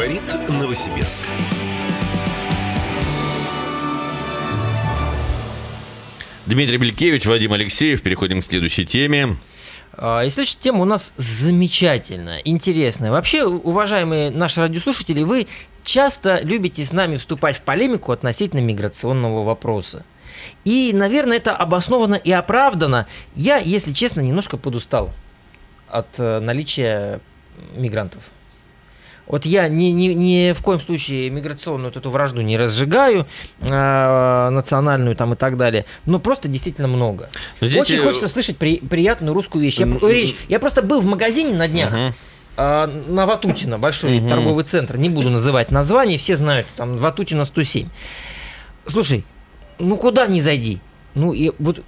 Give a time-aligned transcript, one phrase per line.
[0.00, 1.24] Говорит Новосибирск.
[6.46, 8.00] Дмитрий Белькевич, Вадим Алексеев.
[8.00, 9.36] Переходим к следующей теме.
[9.92, 13.10] А, И следующая тема у нас замечательная, интересная.
[13.10, 15.48] Вообще, уважаемые наши радиослушатели, вы
[15.84, 20.06] часто любите с нами вступать в полемику относительно миграционного вопроса.
[20.64, 23.06] И, наверное, это обосновано и оправдано.
[23.36, 25.12] Я, если честно, немножко подустал
[25.88, 27.20] от э, наличия
[27.76, 28.22] мигрантов.
[29.30, 33.28] Вот я ни, ни, ни в коем случае миграционную вот эту вражду не разжигаю,
[33.60, 37.30] э, национальную там и так далее, но просто действительно много.
[37.60, 39.78] Но здесь, Очень э, хочется слышать при- приятную русскую вещь.
[39.78, 40.34] Я, речь.
[40.48, 41.94] Я просто был в магазине на днях.
[42.56, 44.28] А, на Ватутина, большой Мгм.
[44.28, 47.88] торговый центр, не буду называть название, все знают, там Ватутина 107.
[48.86, 49.24] Слушай,
[49.78, 50.80] ну куда не зайди?
[51.14, 51.82] Ну и вот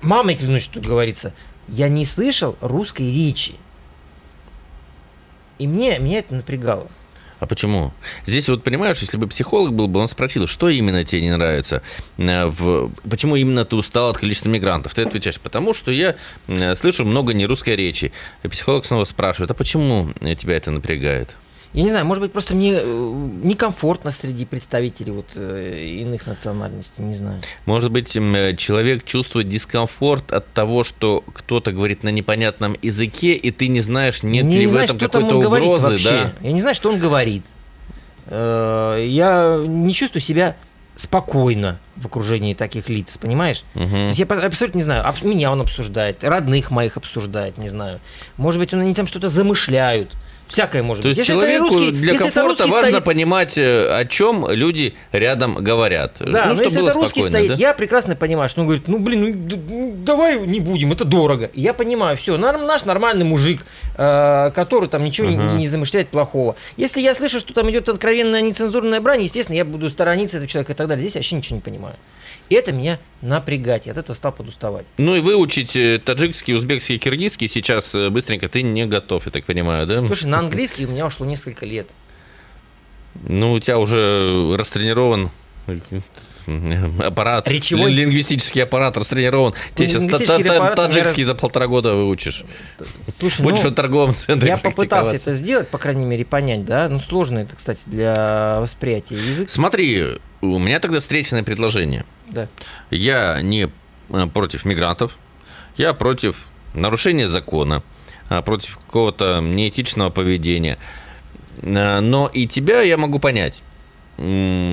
[0.00, 1.34] мамой клянусь, что говорится,
[1.68, 3.56] я не слышал русской речи.
[5.58, 6.88] И мне, меня это напрягало.
[7.38, 7.92] А почему?
[8.24, 11.82] Здесь вот понимаешь, если бы психолог был бы, он спросил, что именно тебе не нравится,
[12.16, 12.90] Э, в...
[13.08, 14.94] почему именно ты устал от количества мигрантов?
[14.94, 16.16] Ты отвечаешь, потому что я
[16.48, 18.12] э, слышу много нерусской речи.
[18.42, 21.36] И психолог снова спрашивает, а почему тебя это напрягает?
[21.76, 22.82] Я не знаю, может быть, просто мне э,
[23.42, 27.42] некомфортно среди представителей вот э, иных национальностей, не знаю.
[27.66, 33.50] Может быть, э, человек чувствует дискомфорт от того, что кто-то говорит на непонятном языке, и
[33.50, 36.08] ты не знаешь, нет не ли в знаю, этом какой-то угрозы, вообще.
[36.08, 36.32] да?
[36.40, 37.44] Я не знаю, что он говорит.
[38.30, 40.56] Я не чувствую себя
[40.96, 43.62] спокойно в окружении таких лиц, понимаешь?
[43.74, 48.00] Есть Я абсолютно не знаю, меня он обсуждает, родных моих обсуждает, не знаю.
[48.36, 50.12] Может быть, они там что-то замышляют.
[50.48, 51.18] Всякое может То быть.
[51.18, 54.04] есть Если это человеку русский- для если это комфорта русский важно стоит- понимать, э, о
[54.04, 56.18] чем люди рядом говорят.
[56.20, 57.54] Да, Ну, но если это русский стоит, да?
[57.54, 61.46] я прекрасно понимаю, что он говорит, ну блин, ну, давай не будем, это дорого.
[61.52, 63.62] И Я понимаю, все, наш нормальный мужик,
[63.96, 65.54] э, который там ничего не- Ага.
[65.56, 66.54] не, замышляет плохого.
[66.76, 70.74] Если я слышу, что там идет откровенная нецензурная брань, естественно, я буду сторониться этого человека
[70.74, 71.00] и так далее.
[71.00, 71.85] Здесь я вообще ничего не понимаю.
[72.48, 74.86] И это меня напрягает, я от этого стал подуставать.
[74.98, 79.44] Ну и выучить э, таджикский, узбекский, киргизский сейчас э, быстренько ты не готов, я так
[79.44, 80.06] понимаю, да?
[80.06, 81.88] Слушай, на английский у меня ушло несколько лет.
[83.14, 85.30] Ну, у тебя уже растренирован
[86.46, 87.90] аппарат, Речевой?
[87.90, 89.54] ли- лингвистический аппарат растренирован.
[89.74, 92.44] Тебе сейчас Лингвистический аппарат у меня таджикский за полтора года выучишь.
[93.18, 96.88] Слушай, Будешь ну, в торговом центре я попытался это сделать, по крайней мере, понять, да.
[96.88, 99.50] Ну, сложно это, кстати, для восприятия языка.
[99.50, 102.04] Смотри, у меня тогда встречное предложение.
[102.30, 102.48] Да.
[102.90, 103.68] Я не
[104.10, 105.18] э, против мигрантов,
[105.76, 107.82] я против нарушения закона,
[108.28, 110.78] а, против какого-то неэтичного поведения.
[111.62, 113.62] Э, Но и тебя я могу понять.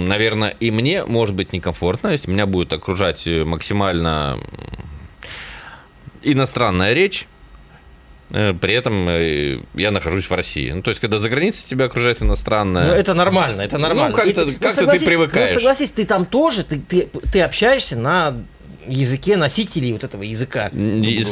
[0.07, 4.39] Наверное, и мне может быть некомфортно, если меня будет окружать э, максимально
[6.21, 7.27] иностранная речь.
[8.31, 10.71] э, При этом э, я нахожусь в России.
[10.71, 12.87] Ну, то есть, когда за границей тебя окружает иностранная...
[12.87, 14.09] Ну, это нормально, это нормально.
[14.09, 15.49] Ну, как-то- ты- как-то ты привыкаешь.
[15.53, 18.43] Ну, согласись, ты там тоже, ты, ты, ты общаешься на
[18.87, 20.69] языке носителей вот этого языка.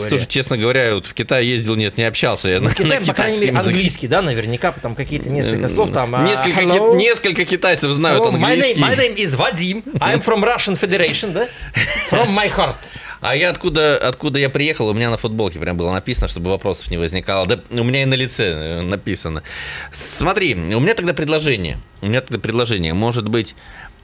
[0.09, 2.49] Слушай, честно говоря, вот в Китай ездил, нет, не общался.
[2.49, 3.67] Я Ну, в Китае, по крайней мере, языке.
[3.69, 6.13] английский, да, наверняка, там какие-то несколько слов там.
[6.15, 8.81] а, Несколько, hello, несколько китайцев знают hello, my, name, английский.
[8.81, 11.47] my name is Vadim, I'm from Russian Federation, да?
[12.09, 12.75] From my heart.
[13.21, 16.89] А я откуда, откуда я приехал, у меня на футболке прям было написано, чтобы вопросов
[16.89, 17.45] не возникало.
[17.45, 19.43] Да у меня и на лице э, написано.
[19.91, 21.79] Смотри, у меня тогда предложение.
[22.01, 22.95] У меня тогда предложение.
[22.95, 23.53] Может быть,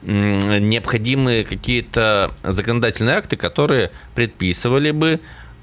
[0.01, 5.19] необходимы какие-то законодательные акты, которые предписывали бы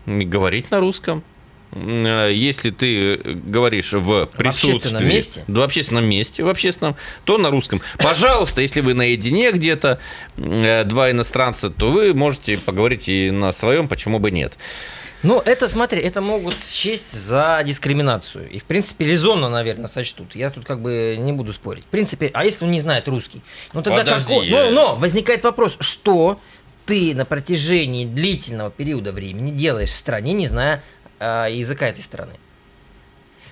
[0.06, 1.22] говорить на русском.
[1.72, 4.76] Э, Если ты говоришь в присутствии...
[4.76, 5.44] общественном месте?
[5.46, 7.80] В общественном месте, в общественном, то на русском.
[7.98, 9.98] Пожалуйста, если вы наедине где-то,
[10.36, 14.56] э, два иностранца, то вы можете поговорить и на своем, почему бы нет.
[15.24, 18.48] Ну, это, смотри, это могут счесть за дискриминацию.
[18.50, 20.34] И, в принципе, резонно, наверное, сочтут.
[20.36, 21.84] Я тут как бы не буду спорить.
[21.84, 23.42] В принципе, а если он не знает русский?
[23.72, 26.38] Ну, тогда Подожди, какой- я- Ну, но возникает вопрос, что
[26.84, 30.84] ты на протяжении длительного периода времени делаешь в стране, не зная
[31.20, 32.34] э, языка этой страны?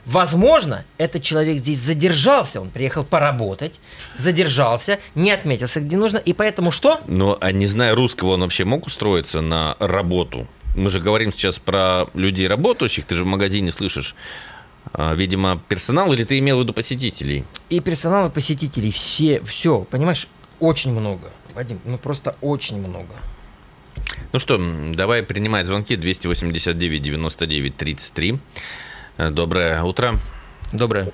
[0.05, 3.81] Возможно, этот человек здесь задержался, он приехал поработать,
[4.17, 7.01] задержался, не отметился где нужно, и поэтому что?
[7.07, 10.49] Но, а не зная русского, он вообще мог устроиться на работу?
[10.75, 14.15] Мы же говорим сейчас про людей работающих, ты же в магазине слышишь.
[14.93, 17.45] А, Видимо, персонал или ты имел в виду посетителей?
[17.71, 20.29] И персонал, и посетителей, все, все, понимаешь,
[20.61, 21.31] очень много.
[21.55, 23.15] Вадим, ну просто очень много.
[24.33, 24.59] Ну что,
[24.95, 28.39] давай принимай звонки 289 99 33.
[29.19, 30.17] Э, Доброе утро.
[30.73, 31.05] Доброе.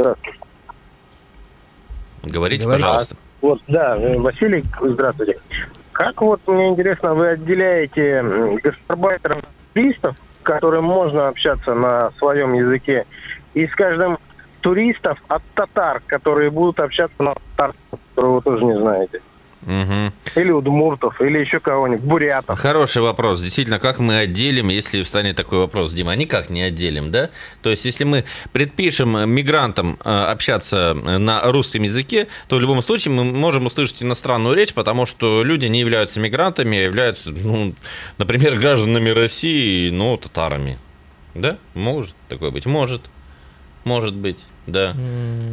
[2.22, 2.64] Говорите, Говорите.
[2.66, 3.16] пожалуйста.
[3.40, 5.38] Вот, да, э, Василий, здравствуйте.
[5.98, 8.22] Как вот, мне интересно, вы отделяете
[8.62, 9.42] гастарбайтеров
[9.74, 13.04] туристов, с которым можно общаться на своем языке,
[13.54, 14.16] и, скажем,
[14.60, 19.22] туристов от татар, которые будут общаться на татарском, которого вы тоже не знаете?
[19.62, 20.12] Мгм.
[20.36, 22.58] Или удмуртов, или еще кого-нибудь, бурятов.
[22.58, 23.40] Хороший вопрос.
[23.40, 26.12] Действительно, как мы отделим, если встанет такой вопрос, Дима?
[26.12, 27.30] А никак не отделим, да?
[27.62, 33.12] То есть, если мы предпишем мигрантам э, общаться на русском языке, то в любом случае
[33.12, 37.74] мы можем услышать иностранную речь, потому что люди не являются мигрантами, а являются, ну,
[38.16, 40.78] например, гражданами России, но татарами.
[41.34, 41.58] Да?
[41.74, 42.66] Может такое быть?
[42.66, 43.02] Может.
[43.84, 44.90] Может быть, да.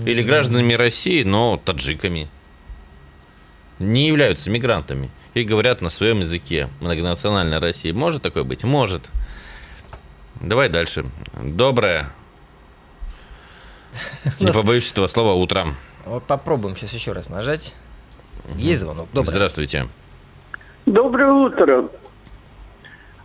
[0.05, 2.29] Или гражданами России, но таджиками.
[3.79, 5.09] Не являются мигрантами.
[5.33, 6.69] И говорят на своем языке.
[6.79, 7.93] Многонациональная Россия.
[7.93, 8.63] Может такое быть?
[8.63, 9.09] Может.
[10.39, 11.05] Давай дальше.
[11.41, 12.09] Доброе.
[14.39, 15.75] Не побоюсь этого слова утром.
[16.05, 17.73] Вот попробуем сейчас еще раз нажать.
[18.55, 19.09] Есть звонок.
[19.11, 19.31] Доброе.
[19.31, 19.87] Здравствуйте.
[20.85, 21.89] Доброе утро.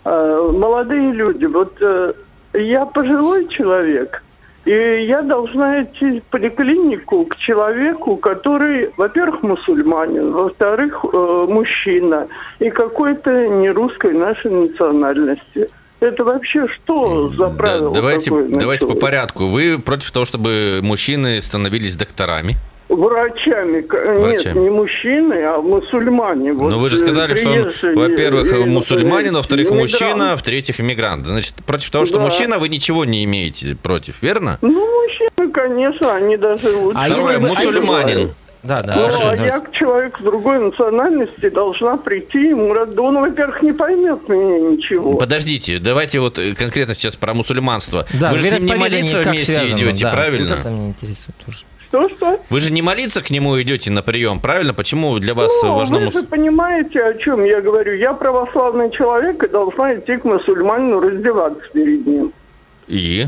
[0.05, 2.15] Э, Молодые люди, вот э,
[2.55, 4.23] я пожилой человек,
[4.65, 12.27] и я должна идти в поликлинику к человеку, который, во-первых, мусульманин, во-вторых, э, мужчина,
[12.59, 15.69] и какой-то не русской нашей национальности.
[16.01, 19.47] Это вообще что за Да, правило давайте, такое давайте по порядку.
[19.47, 22.57] Вы против того, чтобы мужчины становились докторами?
[22.91, 24.31] Врачами, к- Врачами.
[24.31, 26.53] нет, не мужчины, а мусульмане.
[26.53, 30.81] Но Вот, вы же э, сказали, что он, во-первых, э, мусульманин, во-вторых, мужчина, а в-третьих,
[30.81, 31.25] иммигрант.
[31.27, 32.25] Значит, против того, что Да.
[32.25, 34.59] мужчина, вы ничего не имеете против, верно?
[34.61, 34.71] Ну,
[35.03, 36.99] мужчины, конечно, они даже лучше.
[37.01, 38.31] А Второе, если бы- а если мусульманин.
[38.63, 38.95] Да, да.
[38.95, 43.73] Ну, хорошо, а я к человеку с другой национальности должна прийти, ему он, во-первых, не
[43.73, 45.15] поймет меня ничего.
[45.17, 48.05] Подождите, давайте вот э, конкретно сейчас про мусульманство.
[48.13, 50.11] Да, вы же с ним не молиться вместе связано, идете, да.
[50.13, 50.49] правильно?
[50.51, 51.59] Вот это меня интересует тоже.
[51.91, 52.41] Что-что?
[52.51, 54.73] Вы же не молиться к нему идете на прием, правильно?
[54.73, 57.95] Почему для вас Ну, важно вы же понимаете, о чем я говорю.
[57.97, 62.33] Я православный человек и должна идти к мусульманину раздеваться перед ним.
[62.87, 63.27] И?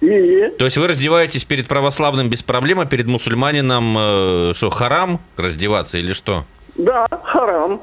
[0.00, 5.18] И То есть вы раздеваетесь перед православным без проблем, а перед мусульманином э, что, харам
[5.36, 6.44] раздеваться или что?
[6.78, 7.82] да, харам.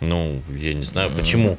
[0.00, 1.58] Ну, я не знаю, почему.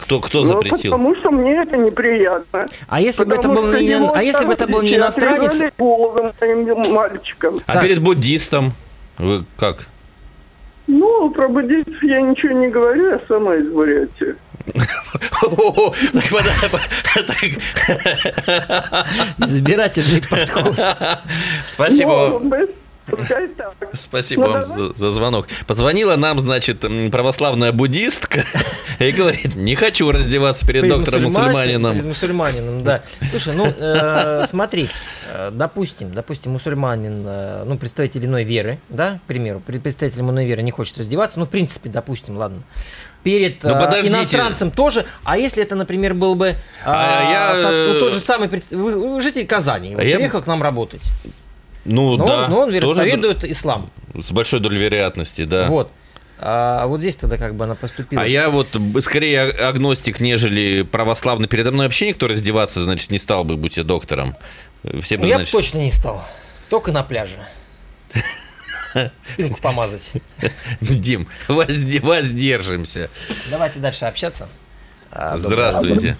[0.00, 0.92] Кто, кто Ну, запретил?
[0.92, 2.66] потому что мне это неприятно.
[2.86, 6.32] А если бы это был не, его а если бы это был не иностранец, головы
[6.40, 7.60] моим мальчикам.
[7.66, 7.82] А Так.
[7.82, 8.72] перед буддистом?
[9.18, 9.86] Вы как?
[10.86, 14.34] Ну, про буддистов я ничего не говорю, я сама из Бурятии.
[15.42, 16.44] О, так вот,
[17.26, 17.42] так.
[19.48, 20.74] избирательный подход.
[21.66, 22.40] Спасибо
[23.94, 25.46] Спасибо Ну, вам за, за звонок.
[25.66, 28.44] Позвонила нам, значит, православная буддистка
[28.98, 32.84] и говорит, не хочу раздеваться перед, доктором мусульманином- Перед мусульманином.
[32.84, 33.02] да.
[33.30, 34.88] Слушай, ну э, смотри,
[35.32, 40.44] э, допустим, допустим, мусульманин, э, ну, представитель иной веры, да, к примеру, пред- представитель иной
[40.46, 42.62] веры не хочет раздеваться, ну, в принципе, допустим, ладно.
[43.24, 44.14] Перед Ну, подождите.
[44.14, 45.04] иностранцем тоже.
[45.24, 46.54] А если это, например, был бы
[46.84, 48.64] А а, я, тот, тот же самый пред-
[49.22, 51.02] житель Казани, А я- приехал к нам работать,
[51.88, 53.90] Ну но, да, он, но он тоже вероисповедует ислам.
[54.20, 55.66] с большой долей вероятности, да.
[55.66, 55.90] Вот.
[56.38, 58.22] А вот здесь тогда как бы она поступила.
[58.22, 58.68] А я вот
[59.00, 61.48] скорее агностик, нежели православный.
[61.48, 64.36] Передо мной вообще никто раздеваться, значит, не стал бы, будь я доктором.
[65.00, 66.22] Все бы, я бы значит, точно не стал.
[66.68, 67.38] Только на пляже.
[69.32, 70.10] Спинку помазать.
[70.80, 73.10] Дим, возде- воздержимся.
[73.50, 74.48] Давайте дальше общаться.
[75.10, 76.16] А, Здравствуйте.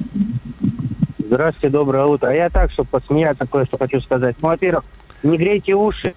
[1.19, 2.29] Здравствуйте, доброе утро.
[2.29, 4.37] А я так, чтобы посмеяться, кое-что хочу сказать.
[4.41, 4.85] Ну, во-первых,
[5.23, 6.15] не грейте уши.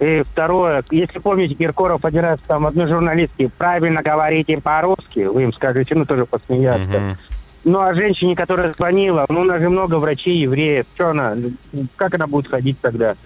[0.00, 5.52] И второе, если помните, Киркоров один раз там одной журналистке правильно говорите по-русски, вы им
[5.52, 7.00] скажете, ну, тоже посмеяться.
[7.00, 7.16] Мгм.
[7.64, 11.36] Ну, а женщине, которая звонила, ну, у нас же много врачей, евреев, что она,
[11.96, 13.16] как она будет ходить тогда?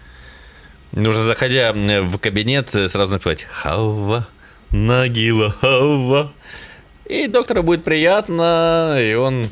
[0.92, 4.26] Нужно, заходя в кабинет, э, сразу напевать «Хава,
[4.70, 6.32] Нагила, Хава».
[7.04, 9.48] И доктору будет приятно, и он...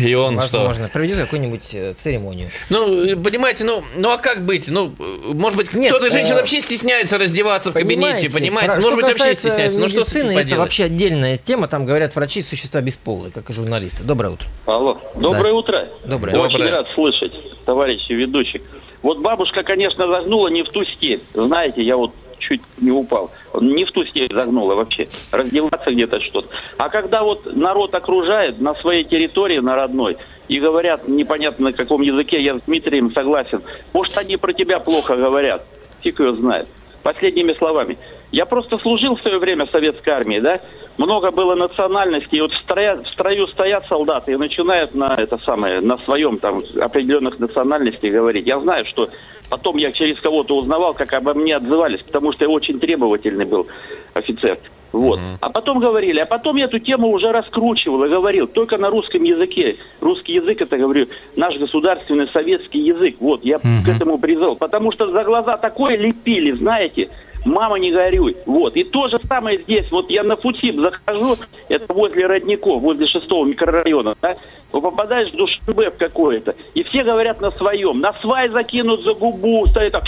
[0.00, 0.58] И он что?
[0.58, 2.50] Возможно, проведет какую-нибудь э, церемонию.
[2.70, 4.68] Ну, э, понимаете, ну, ну а как быть?
[4.68, 5.02] Ну, э,
[5.34, 8.74] может быть, Нет, кто-то женщина вообще стесняется раздеваться в кабинете, понимаете?
[8.74, 9.80] про- Может что быть, вообще стесняется.
[9.80, 11.68] Ну, что с этим это вообще отдельная тема.
[11.68, 14.04] Там говорят, врачи существа бесполые, как и журналисты.
[14.04, 14.48] Доброе утро.
[14.66, 15.88] Алло, доброе утро.
[16.04, 16.36] Доброе.
[16.38, 16.70] Очень Доброе.
[16.70, 17.32] рад слышать,
[17.64, 18.62] товарищи ведущих.
[19.02, 21.22] Вот бабушка, конечно, загнула не в ту степь.
[21.34, 22.12] Знаете, я вот
[22.48, 23.30] чуть не упал.
[23.60, 25.08] Не в ту степь загнула вообще.
[25.32, 26.48] Раздеваться где-то что-то.
[26.78, 30.16] А когда вот народ окружает на своей территории, на родной,
[30.48, 33.62] и говорят непонятно на каком языке, я с Дмитрием согласен.
[33.92, 35.66] Может, они про тебя плохо говорят.
[36.02, 36.68] Фиг ее знает.
[37.02, 37.98] Последними словами.
[38.32, 40.60] Я просто служил в свое время в советской армии, да?
[40.98, 42.38] Много было национальностей.
[42.38, 46.38] И вот в, строя- в строю стоят солдаты и начинают на это самое, на своем
[46.38, 48.46] там определенных национальностей говорить.
[48.46, 49.10] Я знаю, что
[49.48, 53.66] Потом я через кого-то узнавал, как обо мне отзывались, потому что я очень требовательный был
[54.14, 54.58] офицер.
[54.92, 55.18] Вот.
[55.18, 55.38] Мгм.
[55.40, 59.22] А потом говорили, а потом я эту тему уже раскручивал и говорил только на русском
[59.22, 59.76] языке.
[60.00, 63.16] Русский язык, это, говорю, наш государственный советский язык.
[63.20, 63.84] Вот, я Мгм.
[63.84, 64.56] к этому призвал.
[64.56, 67.10] Потому что за глаза такое лепили, знаете,
[67.46, 68.36] мама не горюй.
[68.46, 68.76] Вот.
[68.76, 69.90] И то же самое здесь.
[69.90, 71.36] Вот я на Футип захожу,
[71.68, 74.36] это возле родников, возле шестого микрорайона, да,
[74.70, 78.00] попадаешь в Душанбе в какое-то, и все говорят на своем.
[78.00, 80.04] На свай закинут за губу, стоят так,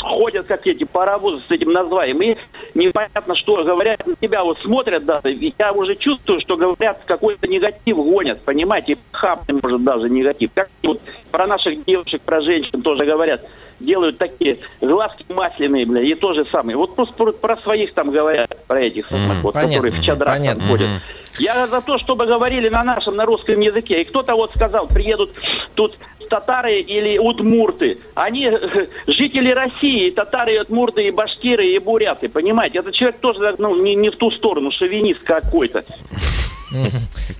[0.00, 2.36] ходят как эти паровозы с этим названием, и
[2.74, 7.46] непонятно, что говорят, на тебя вот смотрят даже, и я уже чувствую, что говорят, какой-то
[7.48, 10.50] негатив гонят, понимаете, и хапный может даже негатив.
[10.54, 13.42] Как вот про наших девушек, про женщин тоже говорят,
[13.80, 16.76] делают такие глазки масляные, бля, и то же самое.
[16.76, 19.40] Вот просто про, про своих там говорят, про этих Мгм.
[19.42, 20.68] вот, Понятно, которые в чадрах там понятно.
[20.68, 20.88] ходят.
[20.88, 21.00] Мгм.
[21.38, 24.02] Я за то, чтобы говорили на нашем, на русском языке.
[24.02, 25.30] И кто-то вот сказал, приедут
[25.74, 25.96] тут
[26.28, 27.98] татары или удмурты.
[28.14, 32.80] Они э, жители России, и татары, и удмурты, и башкиры, и буряты, понимаете?
[32.80, 35.84] Этот человек тоже ну, не, не в ту сторону, шовинист какой-то.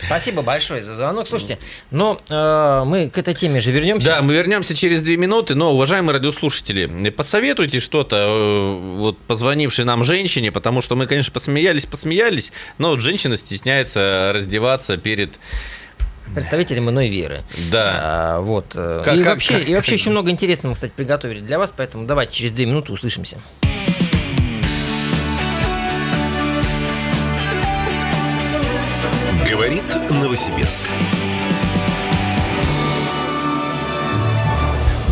[0.06, 1.28] Спасибо большое за звонок.
[1.28, 1.58] Слушайте,
[1.90, 4.06] но э, мы к этой теме же вернемся.
[4.08, 10.04] Да, мы вернемся через две минуты, но, уважаемые радиослушатели, посоветуйте что-то э, вот позвонившей нам
[10.04, 15.30] женщине, потому что мы, конечно, посмеялись, посмеялись, но вот женщина стесняется раздеваться перед...
[16.35, 17.42] Представителем иной веры.
[17.70, 18.00] Да.
[18.02, 18.73] А, вот.
[18.75, 21.58] э, Как- и, как- вообще, как- и вообще как- еще много интересного, кстати, приготовили для
[21.58, 23.38] вас, поэтому давайте через две минуты услышимся.
[29.59, 30.85] Говорит Новосибирск.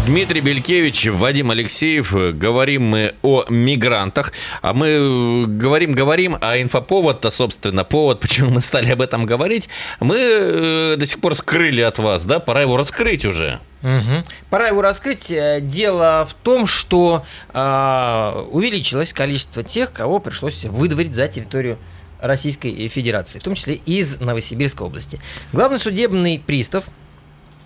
[0.07, 2.12] Дмитрий Белькевич, Вадим Алексеев.
[2.12, 4.33] Говорим мы о мигрантах.
[4.62, 10.17] А мы э, говорим-говорим, а инфоповод-то, собственно, повод, почему мы стали об этом говорить, мы
[10.17, 12.38] э, до сих пор скрыли от вас, да?
[12.38, 13.59] Пора его раскрыть уже.
[13.83, 14.25] Мгм.
[14.49, 15.29] Пора его раскрыть.
[15.33, 21.79] Э, Дело в том, что а, увеличилось количество тех, кого пришлось выдворить за территорию
[22.26, 25.21] Российской Федерации, в том числе из Новосибирской области.
[25.52, 26.85] Главный судебный пристав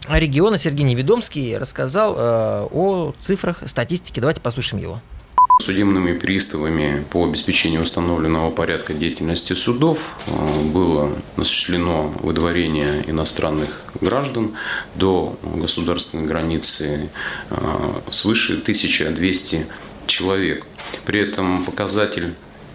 [0.08, 4.20] региона Сергей Неведомский рассказал э, о цифрах статистики.
[4.20, 5.00] Давайте послушаем его.
[5.60, 14.54] Судебными приставами по обеспечению установленного порядка деятельности судов э, было осуществлено выдворение иностранных граждан
[14.94, 17.10] до государственной границы
[17.50, 17.56] э,
[18.10, 19.66] свыше 1200
[20.06, 20.66] человек.
[21.04, 22.34] При этом показатель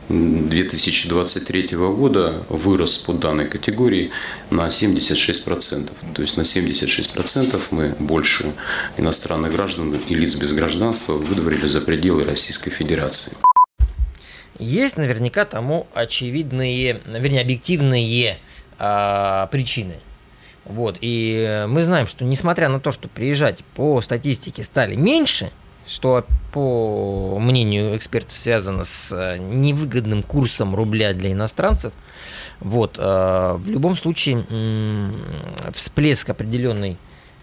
[0.10, 4.12] 2023 года вырос по данной категории
[4.50, 5.90] на 76%.
[6.14, 8.52] То есть на 76% мы больше
[8.98, 13.34] иностранных граждан и лиц без гражданства выдворили за пределы Российской Федерации.
[14.60, 18.38] Есть наверняка тому очевидные, вернее, объективные
[18.78, 19.96] а, причины.
[20.66, 20.98] Вот.
[21.02, 25.52] И мы знаем, что несмотря на то, что приезжать по статистике стали меньше,
[25.88, 31.94] что по мнению экспертов связано с э, невыгодным курсом рубля для иностранцев,
[32.60, 34.46] вот, э, в любом случае
[35.74, 36.98] всплеск определенной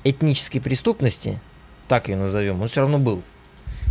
[0.04, 1.40] этнической преступности,
[1.88, 3.22] так ее назовем, он все равно был.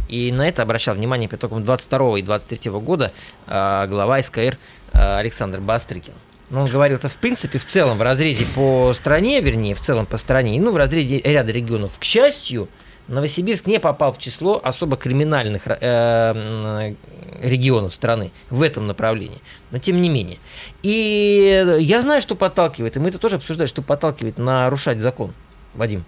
[0.09, 3.13] И на это обращал внимание по итогам 22 и 23 года
[3.47, 4.57] э, глава СКР
[4.91, 6.13] Александр Бастрыкин.
[6.49, 10.05] Но он говорил это в принципе в целом в разрезе по стране, вернее в целом
[10.05, 11.97] по стране, ну в разрезе ряда регионов.
[11.97, 12.67] К счастью,
[13.07, 16.93] Новосибирск не попал в число особо криминальных э,
[17.41, 19.39] регионов страны в этом направлении.
[19.71, 20.37] Но тем не менее.
[20.83, 25.33] И я знаю, что подталкивает, и мы это тоже обсуждали, что подталкивает нарушать закон,
[25.73, 26.05] Вадим.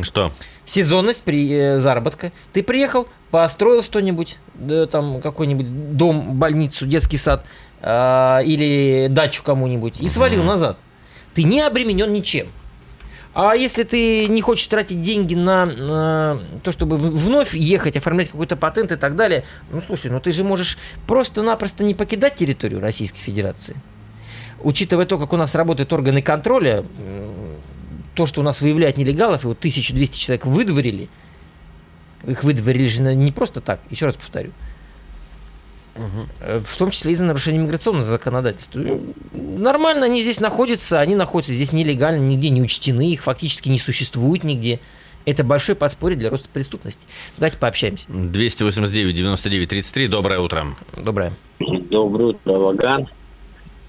[0.00, 0.32] Что?
[0.64, 2.32] Сезонность при э, заработка.
[2.52, 7.44] Ты приехал, построил что-нибудь, да, там какой-нибудь дом, больницу, детский сад
[7.82, 10.78] а, или дачу кому-нибудь и свалил назад.
[11.34, 12.48] Ты не обременен ничем.
[13.34, 18.56] А если ты не хочешь тратить деньги на, на то, чтобы вновь ехать, оформлять какой-то
[18.56, 23.20] патент и так далее, ну слушай, ну ты же можешь просто-напросто не покидать территорию Российской
[23.20, 23.76] Федерации.
[24.60, 26.84] Учитывая то, как у нас работают органы контроля,
[28.14, 31.08] то, что у нас выявляют нелегалов, и вот 1200 человек выдворили,
[32.26, 34.52] их выдворили же не просто так, еще раз повторю,
[36.40, 38.78] Э, в том числе из-за нарушения миграционного законодательства.
[38.78, 43.78] Ну, Нормально они здесь находятся, они находятся здесь нелегально, нигде не учтены, их фактически не
[43.78, 44.80] существует нигде.
[45.24, 47.02] Это большое подспорье для роста преступности.
[47.38, 48.06] Давайте пообщаемся.
[48.08, 50.08] 289 99 33.
[50.08, 50.74] Доброе утро.
[50.96, 51.32] Доброе.
[51.60, 53.08] Доброе утро, Ваган.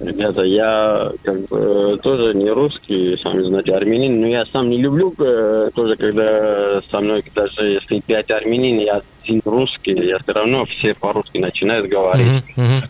[0.03, 5.13] Ребята, я как бы тоже не русский, сами знаете, армянин, но я сам не люблю
[5.17, 10.65] э, тоже, когда со мной, даже если пять армянин, я один русский, я все равно
[10.65, 12.43] все по-русски начинают говорить.
[12.57, 12.83] Мгм.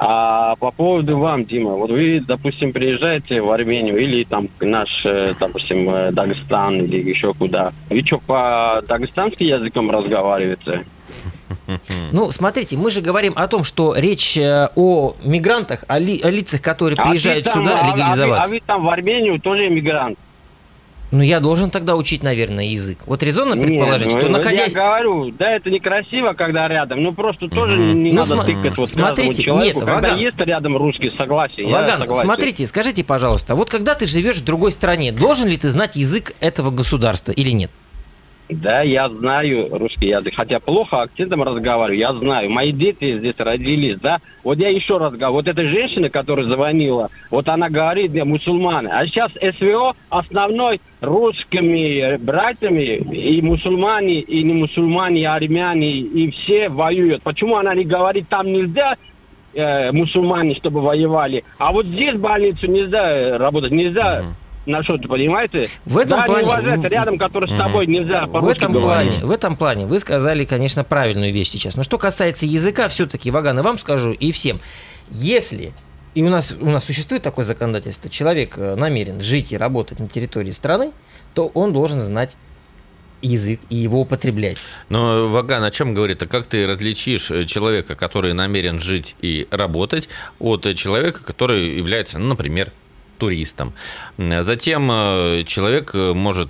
[0.00, 5.32] А по поводу вам, Дима, вот вы, допустим, приезжаете в Армению или там наш, э,
[5.40, 7.72] допустим, э, Дагестан или еще куда.
[7.88, 10.84] Вы что, по дагестанским языкам разговариваете?
[12.12, 16.30] Ну, смотрите, мы же говорим о том, что речь э, о мигрантах, о, ли- о
[16.30, 18.48] лицах, которые А приезжают там, сюда а- а вы- легализоваться.
[18.48, 20.18] А вы, там в Армению тоже иммигрант.
[21.10, 22.98] Ну, я должен тогда учить, наверное, язык.
[23.06, 24.74] Вот резонно Нет, предположить, ну, что ну, находясь...
[24.74, 27.04] Я говорю, да, это некрасиво, когда рядом.
[27.04, 28.02] Ну, просто тоже Мгм.
[28.02, 29.78] не Ну, надо сма- тыкать вот смотрите, человеку.
[29.80, 30.18] нет, когда Ваган.
[30.18, 31.68] есть рядом русский, согласен.
[31.68, 32.22] я Ваган, согласен.
[32.22, 36.32] смотрите, скажите, пожалуйста, вот когда ты живешь в другой стране, должен ли ты знать язык
[36.40, 37.70] этого государства или нет?
[38.48, 42.50] Да, я знаю русский язык, хотя плохо акцентом разговариваю, я знаю.
[42.50, 44.18] Мои дети здесь родились, да.
[44.42, 48.90] Вот я еще раз говорю, вот эта женщина, которая звонила, вот она говорит, где мусульмане.
[48.90, 56.68] А сейчас СВО основной русскими братьями, и мусульмане, и не мусульмане, и армяне, и все
[56.68, 57.22] воюют.
[57.22, 58.96] Почему она не говорит, там нельзя
[59.54, 64.22] э, мусульмане, чтобы воевали, а вот здесь больницу нельзя э, работать, нельзя...
[64.22, 64.34] Мгм.
[64.66, 65.68] На что ты понимаете?
[65.84, 69.08] В этом да, плане- не уважать рядом, который с тобой нельзя В этом, говорить.
[69.10, 71.76] плане, в этом плане вы сказали, конечно, правильную вещь сейчас.
[71.76, 74.60] Но что касается языка, все-таки, Ваган, и вам скажу, и всем.
[75.10, 75.72] Если,
[76.14, 80.08] и у нас, у нас существует такое законодательство, человек э, намерен жить и работать на
[80.08, 80.92] территории страны,
[81.34, 82.36] то он должен знать
[83.20, 84.58] язык и его употреблять.
[84.88, 86.22] Но Ваган о чем говорит?
[86.22, 91.76] А как ты различишь э, человека, который намерен жить и работать, от э, человека, который
[91.76, 92.72] является, ну, например,
[93.18, 93.74] туристом?
[94.18, 96.48] Затем э, человек э, может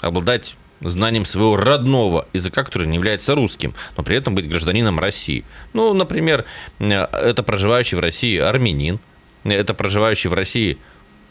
[0.00, 5.44] обладать знанием своего родного языка, который не является русским, но при этом быть гражданином России.
[5.72, 6.44] Ну, например,
[6.78, 9.00] э, это проживающий в России армянин,
[9.44, 10.78] это проживающий в России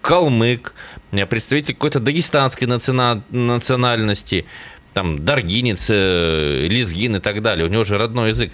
[0.02, 0.74] калмык,
[1.30, 4.46] представитель какой-то дагестанской национа- национальности,
[4.94, 7.66] там, даргинец, лезгин и так далее.
[7.66, 8.52] У него же родной язык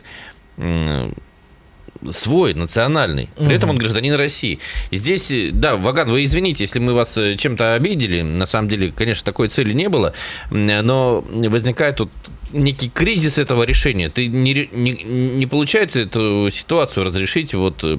[2.11, 3.29] свой, национальный.
[3.35, 4.59] При этом он гражданин России.
[4.91, 8.21] И здесь, э, да, Ваган, вы извините, если мы вас э, чем-то обидели.
[8.21, 10.13] На самом деле, конечно, такой цели не было.
[10.51, 12.09] М, Но возникает тут
[12.51, 14.09] некий кризис этого решения.
[14.09, 17.97] Ты не, не, не получается эту ситуацию разрешить вот э,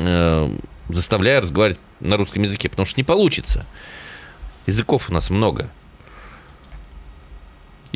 [0.00, 0.50] э,
[0.88, 3.66] заставляя разговаривать на русском языке, потому что не получится.
[4.66, 5.70] Языков у нас много.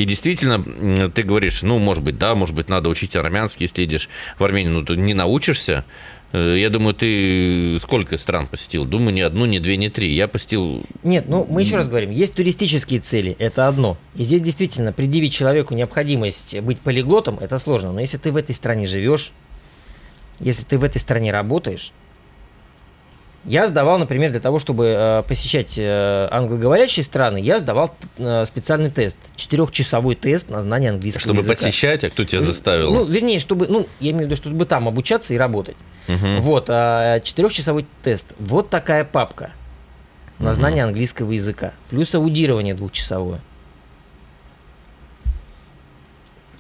[0.01, 4.09] И действительно, ты говоришь, ну, может быть, да, может быть, надо учить армянский, если едешь
[4.39, 5.85] в Армению, ну, ты не научишься.
[6.33, 8.87] Э, Я думаю, ты сколько стран посетил?
[8.87, 10.15] Думаю, ни одну, ни две, ни три.
[10.15, 10.85] Я посетил...
[11.03, 13.99] Нет, ну мы еще раз говорим, есть туристические цели, это одно.
[14.15, 17.93] И здесь действительно предъявить человеку необходимость быть полиглотом, это сложно.
[17.93, 19.33] Но если ты в этой стране живешь,
[20.39, 21.93] если ты в этой стране работаешь,
[23.45, 28.91] я сдавал, например, для того, чтобы э, посещать э, англоговорящие страны, я сдавал э, специальный
[28.91, 31.57] тест, четырехчасовой тест на знание английского Чтобы языка.
[31.57, 32.93] посещать, а кто тебя заставил?
[32.93, 35.77] Ну, вернее, чтобы, ну, я имею в виду, чтобы там обучаться и работать.
[36.07, 36.41] Мгм.
[36.41, 38.27] Вот, а, четырехчасовой тест.
[38.39, 39.53] Вот такая папка
[40.39, 41.73] на знание английского языка.
[41.91, 43.41] Плюс аудирование двухчасовое.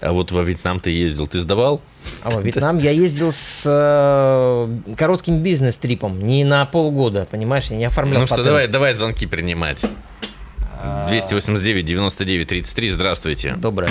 [0.00, 1.82] А вот во Вьетнам ты ездил, ты сдавал?
[2.22, 7.84] А во Вьетнам я ездил с э, коротким бизнес-трипом, не на полгода, понимаешь, я не
[7.84, 9.84] оформлял ну что, давай, давай звонки принимать.
[10.82, 13.54] А, 289 99 33, здравствуйте.
[13.56, 13.90] Доброе.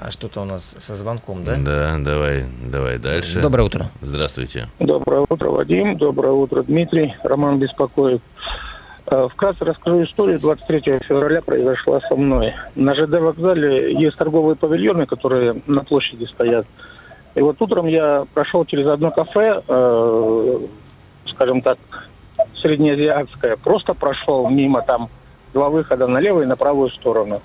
[0.00, 1.56] А что-то у нас со звонком, да?
[1.56, 3.40] Да, давай, давай дальше.
[3.40, 3.90] Доброе утро.
[4.00, 4.68] Здравствуйте.
[4.78, 5.96] Доброе утро, Вадим.
[5.96, 7.14] Доброе утро, Дмитрий.
[7.22, 8.22] Роман беспокоит.
[9.10, 10.38] Э, Вкратце расскажу историю.
[10.38, 12.54] 23 февраля произошла со мной.
[12.74, 16.66] На ЖД вокзале есть торговые павильоны, которые на площади стоят.
[17.34, 20.58] И вот утром я прошел через одно кафе, э,
[21.32, 21.78] скажем так,
[22.60, 23.56] среднеазиатское.
[23.56, 25.08] Просто прошел мимо там
[25.54, 27.40] два выхода на левую и на правую сторону.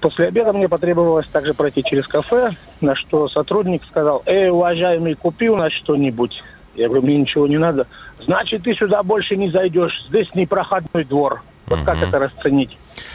[0.00, 5.48] После обеда мне потребовалось также пройти через кафе, на что сотрудник сказал, «Эй, уважаемый, купи
[5.48, 6.32] у нас что-нибудь».
[6.76, 7.86] Я говорю, мне ничего не надо.
[8.24, 9.92] Значит, ты сюда больше не зайдешь.
[10.08, 11.42] Здесь непроходной двор.
[11.66, 12.04] Вот как Мгм.
[12.04, 12.70] это расценить?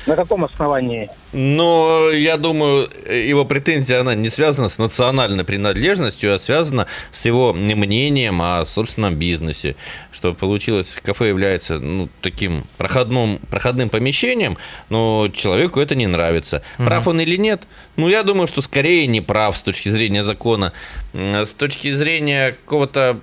[0.06, 1.10] На каком основании?
[1.32, 7.54] Но я думаю, его претензия, она не связана с национальной принадлежностью, а связана с его
[7.54, 9.78] мнением о собственном бизнесе.
[10.12, 14.58] Что получилось, кафе является ну, таким проходным, проходным помещением,
[14.90, 16.62] но человеку это не нравится.
[16.78, 17.64] Прав он или нет?
[17.96, 20.74] Ну, я думаю, что скорее не прав с точки зрения закона.
[21.14, 23.22] С точки зрения какого-то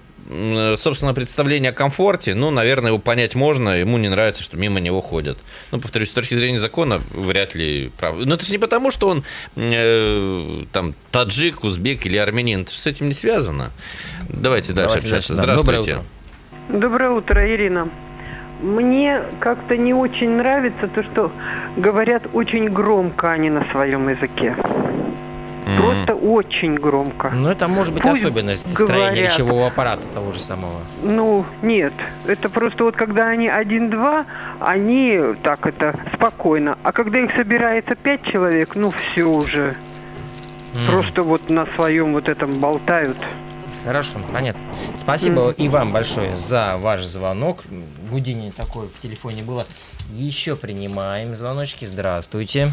[0.77, 5.01] собственно, представление о комфорте, ну, наверное, его понять можно, ему не нравится, что мимо него
[5.01, 5.39] ходят.
[5.71, 8.17] Ну, повторюсь, с точки зрения закона, вряд ли прав.
[8.17, 9.25] Но это же не потому, что он
[9.57, 13.71] э, там таджик, узбек или армянин, это же с этим не связано.
[14.29, 15.35] Давайте дальше Давайте общаться.
[15.35, 15.57] дальше, да.
[15.57, 16.01] Доброе Здравствуйте.
[16.69, 16.79] утро.
[16.81, 17.89] Доброе утро, Ирина.
[18.61, 21.33] Мне как-то не очень нравится то, что
[21.77, 24.57] говорят очень громко они на своем языке.
[25.69, 25.83] Мгм.
[25.83, 27.29] Просто очень громко.
[27.29, 29.33] Ну, это может быть Пусть особенность строения говорят.
[29.33, 30.81] речевого аппарата того же самого.
[31.03, 31.93] Ну, нет.
[32.27, 34.25] Это просто вот когда они один-два,
[34.61, 36.79] они так это спокойно.
[36.83, 39.77] А когда их собирается пять человек, ну все уже.
[40.75, 40.85] М.
[40.87, 43.19] Просто вот на своем вот этом болтают.
[43.85, 44.63] Хорошо, понятно.
[44.97, 47.65] Спасибо и вам большое за ваш звонок.
[48.11, 49.67] Гудение такое в телефоне было.
[50.13, 51.85] Еще принимаем звоночки.
[51.85, 52.73] Здравствуйте.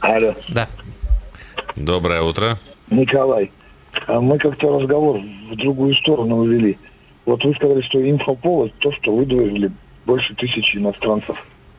[0.00, 0.66] Алло, Да.
[1.84, 2.58] Доброе утро.
[2.90, 3.50] Николай,
[4.06, 5.18] а мы как-то разговор
[5.50, 6.78] в другую сторону увели.
[7.24, 9.70] Вот вы сказали, что инфоповод то, что выдворили
[10.04, 11.36] больше тысячи иностранцев,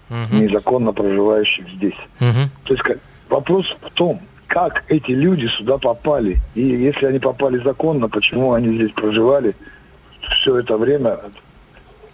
[0.09, 0.41] Мгм.
[0.41, 1.95] незаконно проживающих здесь.
[2.19, 2.49] Мгм.
[2.63, 2.83] То есть
[3.29, 6.39] вопрос в том, как эти люди сюда попали.
[6.55, 9.55] И если они попали законно, почему они здесь проживали
[10.41, 11.17] все это время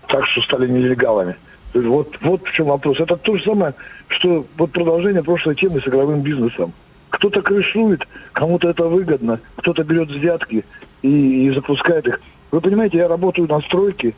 [0.08, 1.36] так, что стали нелегалами.
[1.71, 3.00] То есть Вот, вот в чем вопрос.
[3.00, 3.73] Это то же самое,
[4.10, 6.73] что вот продолжение прошлой темы с игровым бизнесом.
[7.10, 10.65] Кто-то крышует, кому-то это выгодно, кто-то берет взятки
[11.02, 12.20] и, и запускает их.
[12.52, 14.13] Вы понимаете, я работаю на стройке,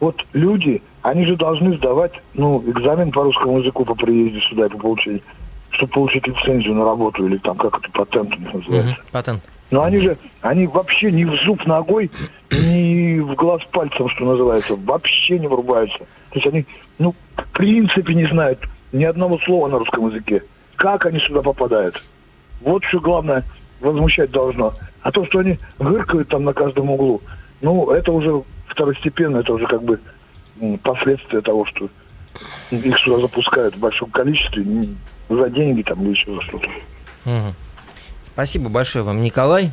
[0.00, 4.68] вот люди, они же должны сдавать, ну, экзамен по русскому языку по приезде сюда и
[4.68, 5.22] по получению,
[5.70, 8.92] чтобы получить лицензию на работу или там как это патент у них называется.
[8.92, 9.02] Мгм.
[9.12, 9.42] Патент.
[9.70, 12.10] Но они же, они вообще ни в зуб ногой,
[12.52, 15.98] ни в глаз пальцем, что называется, вообще не врубаются.
[15.98, 16.66] То есть они,
[16.98, 18.60] ну, в принципе не знают
[18.92, 20.42] ни одного слова на русском языке.
[20.76, 22.00] Как они сюда попадают?
[22.60, 23.44] Вот что главное
[23.80, 24.74] возмущать должно.
[25.02, 27.20] А то, что они гыркают там на каждом углу,
[27.60, 30.00] ну, это уже второстепенно, это уже как бы
[30.82, 31.88] последствия того, что
[32.70, 34.64] их сюда запускают в большом количестве
[35.28, 37.54] за деньги там или еще за что-то.
[38.24, 39.70] Спасибо большое вам, Николай.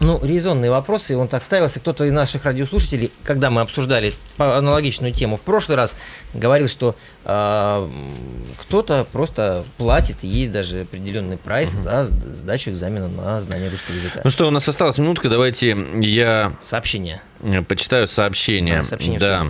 [0.00, 1.80] Ну, резонные вопросы, он так ставился.
[1.80, 5.94] Кто-то из наших радиослушателей, когда мы обсуждали аналогичную тему в прошлый раз,
[6.34, 8.12] говорил, что а, м,
[8.58, 13.94] кто-то просто платит, и есть даже определенный прайс за сд- сдачу экзамена на знание русского
[13.94, 14.20] языка.
[14.24, 17.22] Ну что, у нас осталась минутка, давайте я Сообщение.
[17.40, 18.78] э, почитаю сообщение.
[18.78, 19.46] Да, сообщение Да.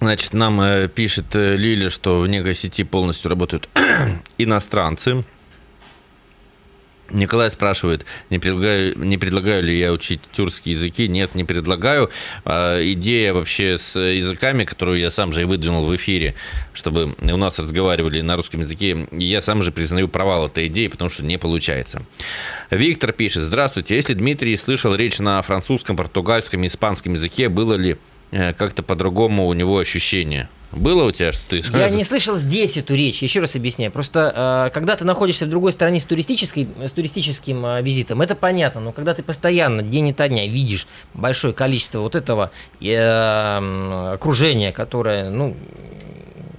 [0.00, 3.68] Значит, нам э, пишет э, Лиля, что в Негосети полностью работают
[4.38, 5.24] иностранцы.
[7.10, 11.08] Николай спрашивает, не предлагаю, не предлагаю ли я учить тюркские языки?
[11.08, 12.10] Нет, не предлагаю.
[12.44, 16.34] А, идея вообще с языками, которую я сам же и выдвинул в эфире,
[16.74, 21.10] чтобы у нас разговаривали на русском языке, я сам же признаю провал этой идеи, потому
[21.10, 22.02] что не получается.
[22.70, 27.96] Виктор пишет, здравствуйте, если Дмитрий слышал речь на французском, португальском, испанском языке, было ли
[28.30, 30.48] э, как-то по-другому у него ощущение?
[30.72, 33.92] Было у тебя, что ты Я не слышал здесь эту речь, еще раз объясняю.
[33.92, 38.34] Просто э, когда ты находишься в другой стране с, туристической, с туристическим э, визитом, это
[38.34, 42.50] понятно, но когда ты постоянно, день ото дня, видишь большое количество вот этого
[42.80, 45.56] э, окружения, которое, ну,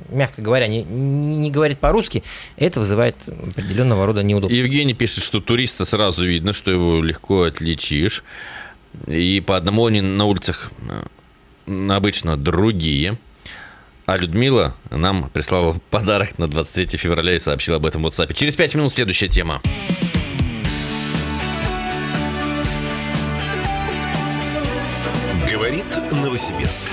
[0.10, 2.24] мягко говоря, не, не не говорит по-русски,
[2.58, 4.58] это вызывает определенного рода неудобства.
[4.58, 8.24] Евгений пишет, что туриста сразу видно, что его легко отличишь.
[9.06, 10.72] И по одному они на улицах
[11.68, 13.18] э, обычно другие.
[14.08, 18.34] А Людмила нам прислала подарок на 23 февраля и сообщила об этом в WhatsApp.
[18.34, 19.62] Через 5 минут следующая тема.
[25.52, 25.86] Говорит
[26.24, 26.88] Новосибирск.